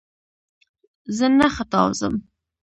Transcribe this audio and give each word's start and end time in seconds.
زه 1.17 1.25
نه 1.39 1.47
ختاوزم! 1.55 2.15